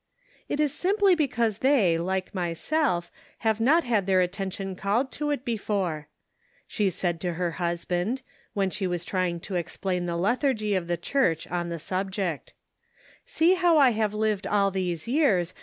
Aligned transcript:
"It 0.49 0.59
is 0.59 0.73
simply 0.73 1.13
because 1.13 1.59
they, 1.59 1.95
like 1.95 2.33
myself, 2.33 3.11
have 3.45 3.59
not 3.61 3.83
had 3.83 4.07
their 4.07 4.19
attention 4.19 4.75
called 4.75 5.11
to 5.11 5.29
it 5.29 5.45
before," 5.45 6.07
she 6.65 6.89
said 6.89 7.21
to 7.21 7.33
her 7.33 7.51
husband, 7.61 8.23
when 8.55 8.71
she 8.71 8.87
was 8.87 9.05
trying 9.05 9.39
to 9.41 9.53
explain 9.53 10.07
the 10.07 10.17
lethargy 10.17 10.73
of 10.73 10.87
the 10.87 10.97
Church 10.97 11.45
on 11.45 11.69
the 11.69 11.77
subject;" 11.77 12.55
see 13.27 13.53
how 13.53 13.77
I 13.77 13.91
have 13.91 14.15
lived 14.15 14.47
all 14.47 14.71
these 14.71 15.07
years, 15.07 15.07
219 15.07 15.07
220 15.07 15.13
The 15.13 15.45
Pocket 15.45 15.53
Measure. 15.53 15.59